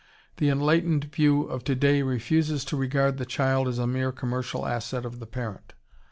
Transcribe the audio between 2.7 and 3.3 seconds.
regard the